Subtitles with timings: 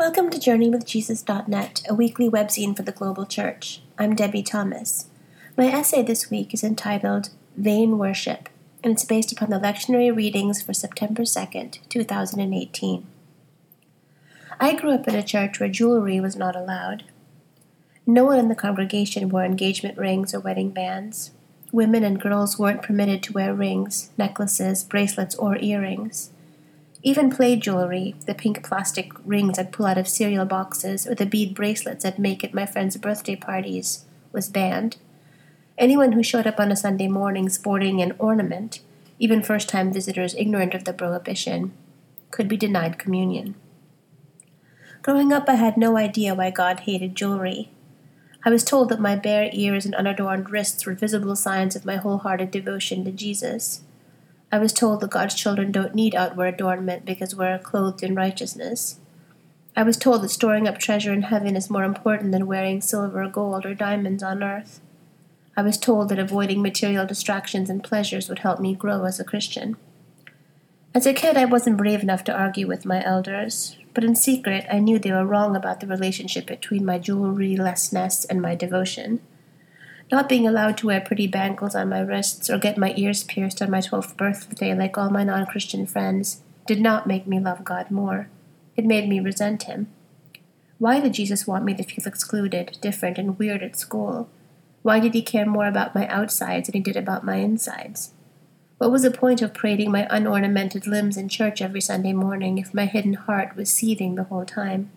[0.00, 3.82] Welcome to JourneyWithJesus.net, a weekly webzine for the global church.
[3.98, 5.08] I'm Debbie Thomas.
[5.58, 8.48] My essay this week is entitled Vain Worship,
[8.82, 13.06] and it's based upon the lectionary readings for September 2nd, 2018.
[14.58, 17.04] I grew up in a church where jewelry was not allowed.
[18.06, 21.32] No one in the congregation wore engagement rings or wedding bands.
[21.72, 26.30] Women and girls weren't permitted to wear rings, necklaces, bracelets, or earrings.
[27.02, 31.24] Even plaid jewelry, the pink plastic rings I'd pull out of cereal boxes, or the
[31.24, 34.98] bead bracelets I'd make at my friends' birthday parties, was banned.
[35.78, 38.80] Anyone who showed up on a Sunday morning sporting an ornament,
[39.18, 41.72] even first time visitors ignorant of the prohibition,
[42.30, 43.54] could be denied communion.
[45.02, 47.70] Growing up, I had no idea why God hated jewelry.
[48.44, 51.96] I was told that my bare ears and unadorned wrists were visible signs of my
[51.96, 53.80] wholehearted devotion to Jesus.
[54.52, 58.98] I was told that God's children don't need outward adornment because we're clothed in righteousness.
[59.76, 63.28] I was told that storing up treasure in heaven is more important than wearing silver,
[63.28, 64.80] gold, or diamonds on earth.
[65.56, 69.24] I was told that avoiding material distractions and pleasures would help me grow as a
[69.24, 69.76] Christian.
[70.92, 74.66] As a kid, I wasn't brave enough to argue with my elders, but in secret,
[74.68, 79.20] I knew they were wrong about the relationship between my jewelry lessness and my devotion.
[80.10, 83.62] Not being allowed to wear pretty bangles on my wrists or get my ears pierced
[83.62, 87.64] on my 12th birthday like all my non Christian friends did not make me love
[87.64, 88.28] God more.
[88.76, 89.88] It made me resent Him.
[90.78, 94.28] Why did Jesus want me to feel excluded, different, and weird at school?
[94.82, 98.12] Why did He care more about my outsides than He did about my insides?
[98.78, 102.74] What was the point of parading my unornamented limbs in church every Sunday morning if
[102.74, 104.90] my hidden heart was seething the whole time?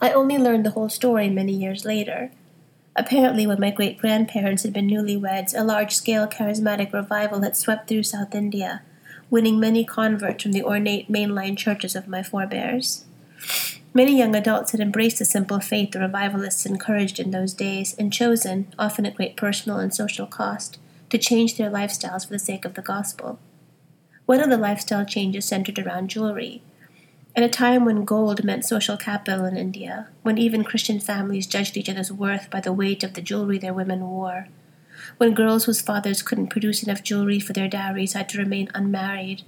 [0.00, 2.32] I only learned the whole story many years later
[2.94, 7.88] Apparently, when my great grandparents had been newlyweds, a large scale charismatic revival had swept
[7.88, 8.82] through South India,
[9.30, 13.06] winning many converts from the ornate mainline churches of my forebears.
[13.94, 18.12] Many young adults had embraced the simple faith the revivalists encouraged in those days and
[18.12, 20.78] chosen, often at great personal and social cost,
[21.10, 23.38] to change their lifestyles for the sake of the gospel.
[24.24, 26.62] One of the lifestyle changes centered around jewelry,
[27.34, 31.78] at a time when gold meant social capital in India, when even Christian families judged
[31.78, 34.48] each other's worth by the weight of the jewelry their women wore,
[35.16, 39.42] when girls whose fathers couldn't produce enough jewelry for their dowries had to remain unmarried,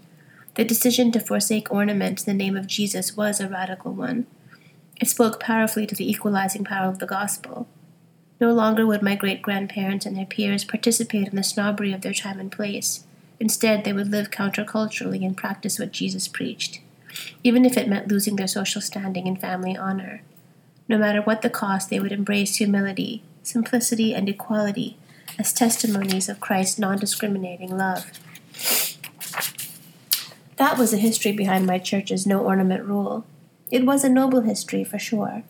[0.55, 4.27] the decision to forsake ornament in the name of Jesus was a radical one.
[4.99, 7.69] It spoke powerfully to the equalizing power of the gospel.
[8.41, 12.15] No longer would my great grandparents and their peers participate in the snobbery of their
[12.15, 13.05] time and place.
[13.39, 16.81] Instead, they would live counterculturally and practice what Jesus preached
[17.43, 20.23] even if it meant losing their social standing and family honor.
[20.89, 24.97] No matter what the cost, they would embrace humility, simplicity, and equality
[25.39, 28.11] as testimonies of Christ's non discriminating love.
[30.57, 33.25] That was the history behind my church's no ornament rule.
[33.71, 35.43] It was a noble history, for sure,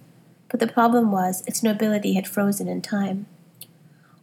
[0.48, 3.26] but the problem was its nobility had frozen in time.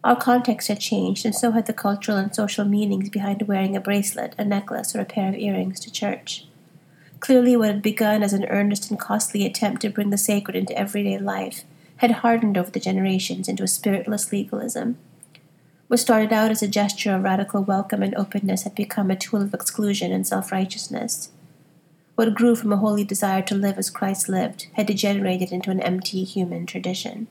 [0.02, 3.80] Our context had changed, and so had the cultural and social meanings behind wearing a
[3.80, 6.46] bracelet, a necklace, or a pair of earrings to church.
[7.22, 10.76] Clearly, what had begun as an earnest and costly attempt to bring the sacred into
[10.76, 11.62] everyday life
[11.98, 14.98] had hardened over the generations into a spiritless legalism.
[15.86, 19.40] What started out as a gesture of radical welcome and openness had become a tool
[19.40, 21.30] of exclusion and self righteousness.
[22.16, 25.80] What grew from a holy desire to live as Christ lived had degenerated into an
[25.80, 27.28] empty human tradition.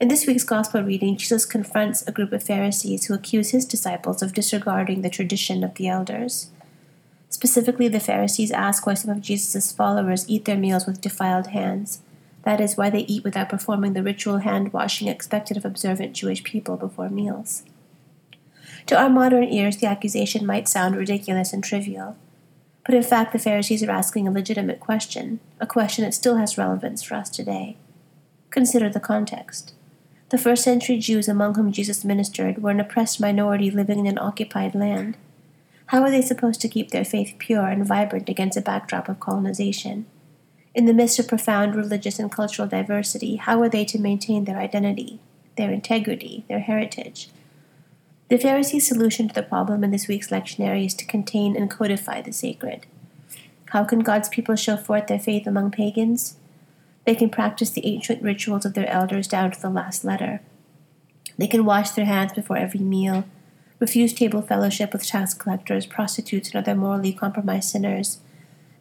[0.00, 4.22] In this week's Gospel reading, Jesus confronts a group of Pharisees who accuse his disciples
[4.22, 6.48] of disregarding the tradition of the elders.
[7.30, 12.00] Specifically, the Pharisees ask why some of Jesus' followers eat their meals with defiled hands.
[12.44, 16.42] That is, why they eat without performing the ritual hand washing expected of observant Jewish
[16.42, 17.64] people before meals.
[18.86, 22.16] To our modern ears, the accusation might sound ridiculous and trivial.
[22.86, 26.56] But in fact, the Pharisees are asking a legitimate question, a question that still has
[26.56, 27.76] relevance for us today.
[28.48, 29.74] Consider the context.
[30.30, 34.18] The first century Jews among whom Jesus ministered were an oppressed minority living in an
[34.18, 35.18] occupied land.
[35.88, 39.20] How are they supposed to keep their faith pure and vibrant against a backdrop of
[39.20, 40.04] colonization?
[40.74, 44.58] In the midst of profound religious and cultural diversity, how are they to maintain their
[44.58, 45.18] identity,
[45.56, 47.30] their integrity, their heritage?
[48.28, 52.20] The Pharisees' solution to the problem in this week's lectionary is to contain and codify
[52.20, 52.84] the sacred.
[53.70, 56.36] How can God's people show forth their faith among pagans?
[57.06, 60.42] They can practice the ancient rituals of their elders down to the last letter.
[61.38, 63.24] They can wash their hands before every meal
[63.80, 68.18] refuse table fellowship with tax collectors, prostitutes, and other morally compromised sinners,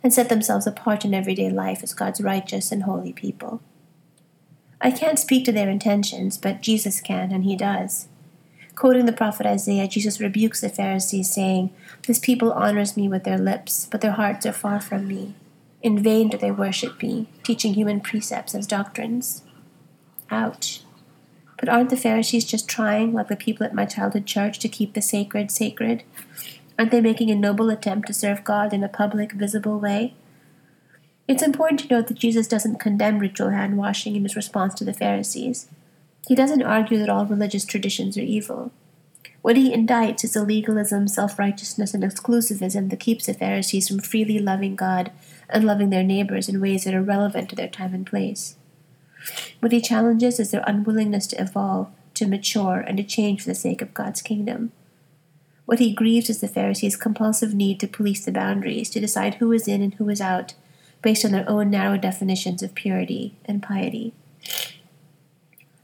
[0.03, 3.61] and set themselves apart in everyday life as God's righteous and holy people.
[4.79, 8.07] I can't speak to their intentions, but Jesus can, and he does.
[8.75, 11.71] Quoting the prophet Isaiah, Jesus rebukes the Pharisees, saying,
[12.05, 15.33] This people honors me with their lips, but their hearts are far from me.
[15.81, 19.41] In vain do they worship me, teaching human precepts as doctrines.
[20.29, 20.81] Ouch.
[21.57, 24.93] But aren't the Pharisees just trying, like the people at my childhood church, to keep
[24.93, 26.03] the sacred sacred?
[26.77, 30.13] Aren't they making a noble attempt to serve God in a public, visible way?
[31.27, 34.85] It's important to note that Jesus doesn't condemn ritual hand washing in his response to
[34.85, 35.67] the Pharisees.
[36.27, 38.71] He doesn't argue that all religious traditions are evil.
[39.41, 43.99] What he indicts is the legalism, self righteousness, and exclusivism that keeps the Pharisees from
[43.99, 45.09] freely loving God
[45.49, 48.56] and loving their neighbors in ways that are relevant to their time and place.
[49.59, 53.55] What he challenges is their unwillingness to evolve, to mature, and to change for the
[53.55, 54.71] sake of God's kingdom.
[55.65, 59.51] What he grieves is the Pharisees' compulsive need to police the boundaries, to decide who
[59.51, 60.53] is in and who is out,
[61.01, 64.13] based on their own narrow definitions of purity and piety.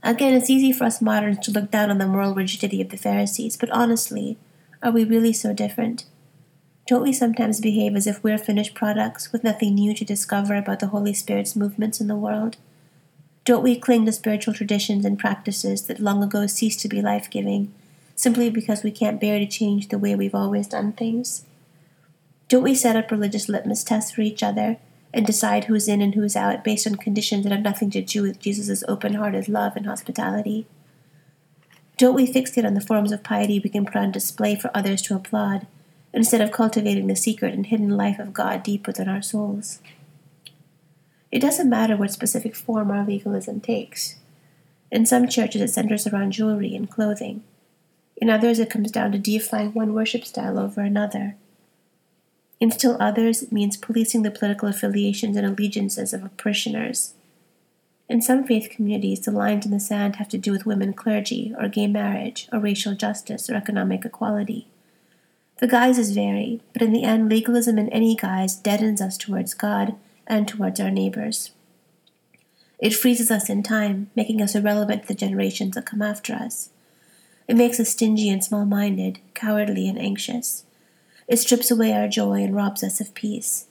[0.01, 2.97] Again, it's easy for us moderns to look down on the moral rigidity of the
[2.97, 4.37] Pharisees, but honestly,
[4.81, 6.05] are we really so different?
[6.87, 10.81] Don't we sometimes behave as if we're finished products with nothing new to discover about
[10.81, 12.57] the Holy Spirit's movements in the world?
[13.45, 17.29] Don't we cling to spiritual traditions and practices that long ago ceased to be life
[17.29, 17.73] giving,
[18.15, 21.45] simply because we can't bear to change the way we've always done things?
[22.47, 24.77] Don't we set up religious litmus tests for each other
[25.13, 28.21] and decide who's in and who's out based on conditions that have nothing to do
[28.21, 30.65] with Jesus' open hearted love and hospitality?
[31.97, 35.01] Don't we fixate on the forms of piety we can put on display for others
[35.03, 35.67] to applaud?
[36.13, 39.79] instead of cultivating the secret and hidden life of God deep within our souls.
[41.33, 44.17] It doesn't matter what specific form our legalism takes.
[44.91, 47.43] In some churches, it centers around jewelry and clothing.
[48.17, 51.35] In others, it comes down to deifying one worship style over another.
[52.59, 57.15] In still others, it means policing the political affiliations and allegiances of parishioners.
[58.07, 61.51] In some faith communities, the lines in the sand have to do with women clergy,
[61.57, 64.67] or gay marriage, or racial justice, or economic equality.
[65.57, 69.95] The guises vary, but in the end, legalism in any guise deadens us towards God
[70.27, 71.51] and towards our neighbors.
[72.79, 76.69] It freezes us in time, making us irrelevant to the generations that come after us.
[77.47, 80.65] It makes us stingy and small minded, cowardly and anxious.
[81.27, 83.67] It strips away our joy and robs us of peace.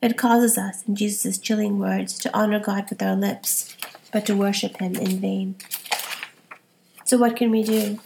[0.00, 3.76] It causes us, in Jesus' chilling words, to honor God with our lips,
[4.12, 5.56] but to worship Him in vain.
[7.04, 7.98] So, what can we do?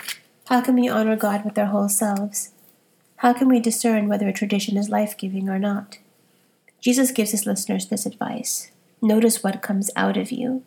[0.47, 2.51] How can we honor God with our whole selves?
[3.17, 5.99] How can we discern whether a tradition is life giving or not?
[6.83, 10.65] Jesus gives his listeners this advice Notice what comes out of you.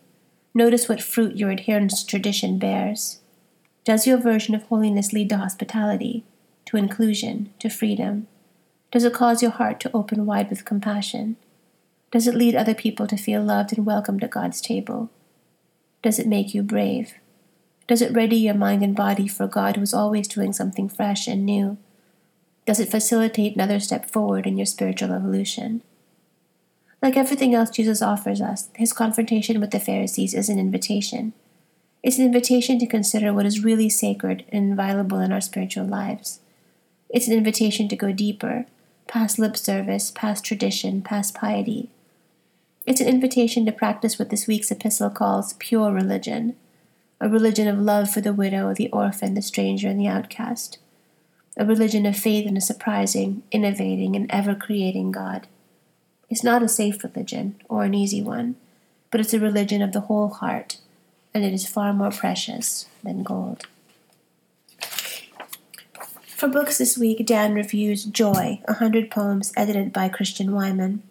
[0.53, 3.19] Notice what fruit your adherence to tradition bears.
[3.83, 6.23] Does your version of holiness lead to hospitality,
[6.65, 8.27] to inclusion, to freedom?
[8.91, 11.35] Does it cause your heart to open wide with compassion?
[12.11, 15.09] Does it lead other people to feel loved and welcomed at God's table?
[16.01, 17.15] Does it make you brave?
[17.87, 21.27] Does it ready your mind and body for God who is always doing something fresh
[21.27, 21.77] and new?
[22.65, 25.81] Does it facilitate another step forward in your spiritual evolution?
[27.05, 31.33] Like everything else Jesus offers us, his confrontation with the Pharisees is an invitation.
[32.01, 36.39] It's an invitation to consider what is really sacred and inviolable in our spiritual lives.
[37.07, 38.65] It's an invitation to go deeper,
[39.05, 41.91] past lip service, past tradition, past piety.
[42.87, 46.55] It's an invitation to practice what this week's epistle calls pure religion
[47.21, 50.79] a religion of love for the widow, the orphan, the stranger, and the outcast
[51.55, 55.47] a religion of faith in a surprising, innovating, and ever creating God.
[56.35, 58.57] It's not a safe religion or an easy one,
[59.09, 60.79] but it's a religion of the whole heart,
[61.33, 63.67] and it is far more precious than gold.
[66.27, 71.03] For books this week, Dan reviews Joy, a hundred poems edited by Christian Wiman.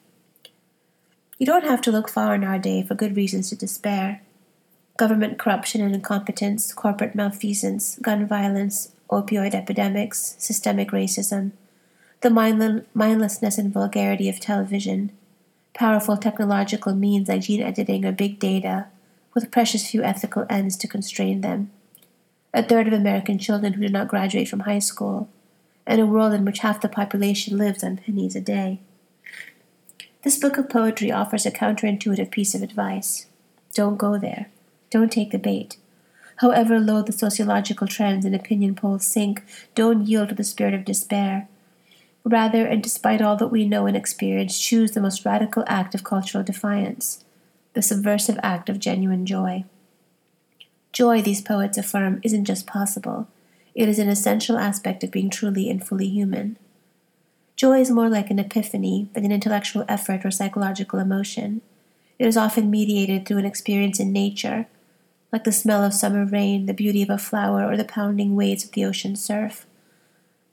[1.39, 4.21] You don't have to look far in our day for good reasons to despair.
[4.99, 11.53] Government corruption and incompetence, corporate malfeasance, gun violence, opioid epidemics, systemic racism,
[12.25, 15.13] the mindlessness and vulgarity of television,
[15.75, 18.87] powerful technological means like gene editing or big data,
[19.35, 21.71] with precious few ethical ends to constrain them,
[22.55, 25.29] a third of American children who do not graduate from high school,
[25.87, 28.81] and a world in which half the population lives on pennies a day.
[30.23, 33.27] This book of poetry offers a counterintuitive piece of advice.
[33.75, 34.47] Don't go there.
[34.89, 35.77] Don't take the bait.
[36.37, 39.43] However low the sociological trends and opinion polls sink,
[39.75, 41.49] don't yield to the spirit of despair.
[42.25, 46.05] Rather, and despite all that we know and experience, choose the most radical act of
[46.05, 47.23] cultural defiance,
[47.75, 49.65] the subversive act of genuine joy.
[50.93, 53.29] Joy, these poets affirm, isn't just possible,
[53.75, 56.57] it is an essential aspect of being truly and fully human.
[57.57, 61.61] Joy is more like an epiphany than an intellectual effort or psychological emotion.
[62.19, 64.67] It is often mediated through an experience in nature,
[65.33, 68.65] like the smell of summer rain, the beauty of a flower, or the pounding waves
[68.65, 69.67] of the ocean surf.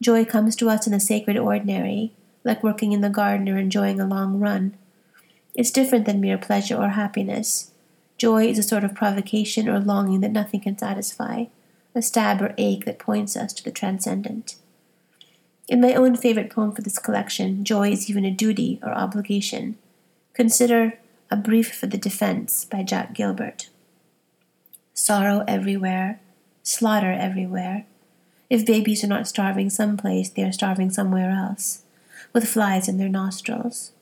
[0.02, 2.12] Joy comes to us in the sacred ordinary,
[2.44, 4.76] like working in the garden or enjoying a long run.
[5.54, 7.72] It's different than mere pleasure or happiness.
[8.18, 11.46] Joy is a sort of provocation or longing that nothing can satisfy,
[11.94, 14.56] a stab or ache that points us to the transcendent.
[15.68, 19.78] In my own favorite poem for this collection, joy is even a duty or obligation.
[20.34, 23.70] Consider A Brief for the Defense by Jack Gilbert.
[24.94, 26.20] Sorrow everywhere,
[26.64, 27.86] slaughter everywhere.
[28.52, 31.84] If babies are not starving someplace, they are starving somewhere else,
[32.34, 33.94] with flies in their nostrils.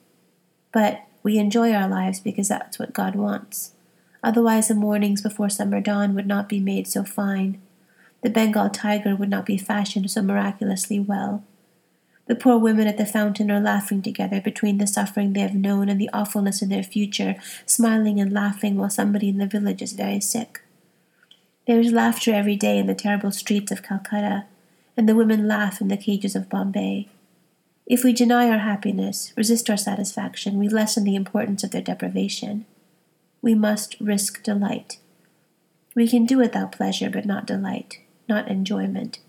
[0.71, 3.73] But we enjoy our lives because that's what God wants.
[4.23, 7.61] Otherwise, the mornings before summer dawn would not be made so fine.
[8.23, 11.43] The Bengal tiger would not be fashioned so miraculously well.
[12.25, 15.89] The poor women at the fountain are laughing together between the suffering they have known
[15.89, 17.35] and the awfulness in their future,
[17.67, 20.61] smiling and laughing while somebody in the village is very sick.
[21.69, 24.45] There is laughter every day in the terrible streets of Calcutta,
[24.97, 27.07] and the women laugh in the cages of Bombay.
[27.85, 32.65] If we deny our happiness, resist our satisfaction, we lessen the importance of their deprivation.
[33.43, 34.97] We must risk delight.
[35.93, 39.19] We can do without pleasure, but not delight, not enjoyment.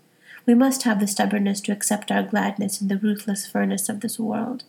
[0.47, 4.17] We must have the stubbornness to accept our gladness in the ruthless furnace of this
[4.17, 4.63] world.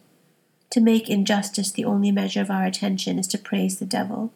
[0.72, 4.30] To make injustice the only measure of our attention is to praise the devil.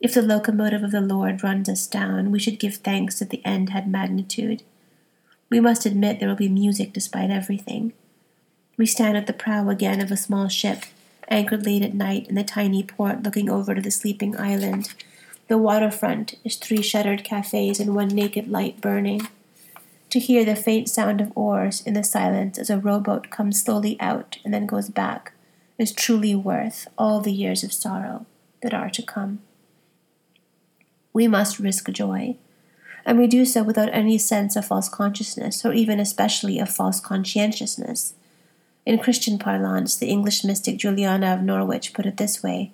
[0.00, 3.44] If the locomotive of the Lord runs us down, we should give thanks that the
[3.44, 4.62] end had magnitude.
[5.48, 7.92] We must admit there will be music despite everything.
[8.76, 10.84] We stand at the prow again of a small ship,
[11.28, 14.92] anchored late at night in the tiny port looking over to the sleeping island.
[15.48, 19.28] The waterfront is three shuttered cafes and one naked light burning.
[20.10, 23.96] To hear the faint sound of oars in the silence as a rowboat comes slowly
[23.98, 25.32] out and then goes back
[25.78, 28.26] is truly worth all the years of sorrow
[28.62, 29.40] that are to come.
[31.16, 32.36] We must risk joy,
[33.06, 37.00] and we do so without any sense of false consciousness, or even especially of false
[37.00, 38.12] conscientiousness.
[38.84, 42.70] In Christian parlance, the English mystic Juliana of Norwich put it this way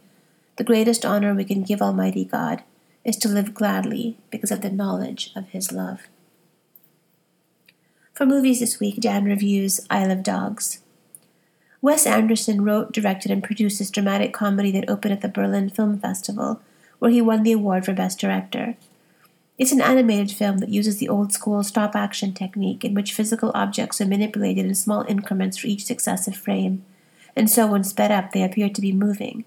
[0.56, 2.64] The greatest honor we can give Almighty God
[3.04, 6.08] is to live gladly because of the knowledge of His love.
[8.12, 10.80] For movies this week, Dan reviews Isle of Dogs.
[11.80, 16.00] Wes Anderson wrote, directed, and produced this dramatic comedy that opened at the Berlin Film
[16.00, 16.60] Festival,
[17.02, 18.76] where he won the award for Best Director.
[19.58, 23.50] It's an animated film that uses the old school stop action technique in which physical
[23.56, 26.84] objects are manipulated in small increments for each successive frame,
[27.34, 29.44] and so when sped up they appear to be moving,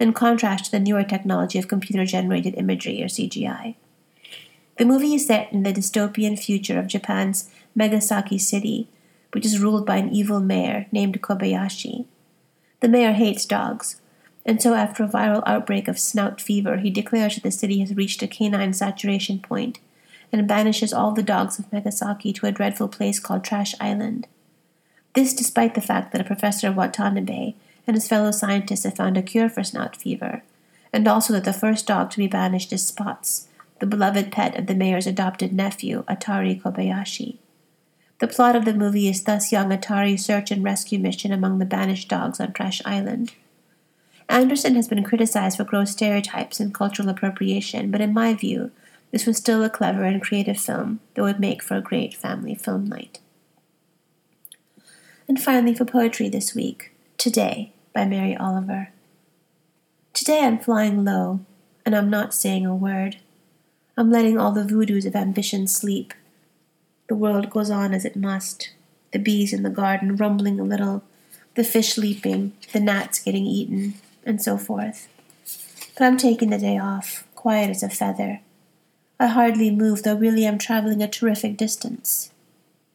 [0.00, 3.76] in contrast to the newer technology of computer generated imagery or CGI.
[4.76, 8.88] The movie is set in the dystopian future of Japan's Megasaki City,
[9.30, 12.06] which is ruled by an evil mayor named Kobayashi.
[12.80, 14.00] The mayor hates dogs,
[14.46, 17.96] and so after a viral outbreak of snout fever, he declares that the city has
[17.96, 19.80] reached a canine saturation point
[20.32, 24.28] and banishes all the dogs of Megasaki to a dreadful place called Trash Island.
[25.14, 27.54] This despite the fact that a professor Watanabe
[27.86, 30.42] and his fellow scientists have found a cure for snout fever,
[30.92, 33.48] and also that the first dog to be banished is Spots,
[33.80, 37.38] the beloved pet of the mayor's adopted nephew, Atari Kobayashi.
[38.20, 41.66] The plot of the movie is thus young Atari's search and rescue mission among the
[41.66, 43.34] banished dogs on Trash Island.
[44.28, 48.70] Anderson has been criticized for gross stereotypes and cultural appropriation, but in my view,
[49.12, 52.54] this was still a clever and creative film that would make for a great family
[52.54, 53.20] film night.
[55.28, 58.90] And finally, for poetry this week, Today by Mary Oliver.
[60.12, 61.40] Today I'm flying low,
[61.84, 63.16] and I'm not saying a word.
[63.96, 66.12] I'm letting all the voodoos of ambition sleep.
[67.08, 68.70] The world goes on as it must,
[69.12, 71.04] the bees in the garden rumbling a little,
[71.54, 73.94] the fish leaping, the gnats getting eaten,
[74.26, 75.08] and so forth.
[75.96, 78.40] But I'm taking the day off, quiet as a feather.
[79.18, 82.30] I hardly move, though really I'm traveling a terrific distance.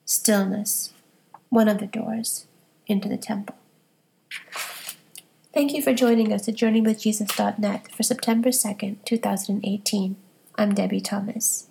[0.06, 0.94] Stillness,
[1.50, 2.46] one of the doors
[2.86, 3.56] into the temple.
[5.54, 10.16] Thank you for joining us at JourneyWithJesus.net for September 2nd, 2018.
[10.56, 11.68] I'm Debbie Thomas.